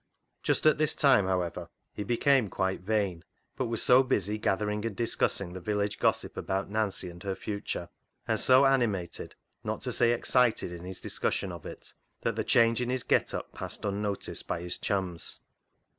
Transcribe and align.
Just 0.41 0.65
at 0.65 0.79
this 0.79 0.95
time, 0.95 1.27
however, 1.27 1.69
he 1.93 2.03
became 2.03 2.49
quite 2.49 2.81
vain, 2.81 3.23
but 3.55 3.67
was 3.67 3.83
so 3.83 4.01
busy 4.01 4.39
gathering 4.39 4.83
and 4.83 4.95
dis 4.95 5.15
cussing 5.15 5.53
the 5.53 5.59
village 5.59 5.99
gossip 5.99 6.37
about 6.37 6.71
Nancy 6.71 7.07
and 7.11 7.21
her 7.21 7.35
future, 7.35 7.87
and 8.27 8.39
so 8.39 8.65
animated, 8.65 9.35
not 9.63 9.81
to 9.81 9.91
say 9.91 10.11
excited, 10.11 10.71
in 10.71 10.85
his 10.85 11.01
discussion 11.01 11.51
of 11.51 11.67
it, 11.67 11.93
that 12.21 12.35
the 12.35 12.43
change 12.43 12.81
in 12.81 12.89
his 12.89 13.03
get 13.03 13.31
up 13.35 13.53
passed 13.53 13.85
unnoticed 13.85 14.47
by 14.47 14.59
his 14.61 14.75
chums. 14.79 15.39